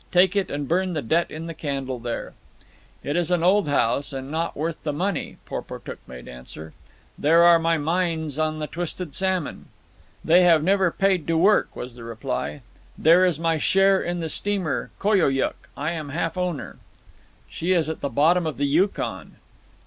[0.11, 2.33] Take it, and burn the debt in the candle there."
[3.03, 6.73] "It is an old house and not worth the money," Porportuk made answer.
[7.19, 9.67] "There are my mines on the Twisted Salmon."
[10.25, 12.63] "They have never paid to work," was the reply.
[12.97, 15.69] "There is my share in the steamer Koyokuk.
[15.77, 16.77] I am half owner."
[17.47, 19.35] "She is at the bottom of the Yukon."